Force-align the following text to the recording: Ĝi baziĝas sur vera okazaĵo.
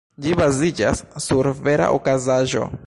Ĝi 0.23 0.31
baziĝas 0.39 1.03
sur 1.27 1.51
vera 1.69 1.95
okazaĵo. 2.01 2.71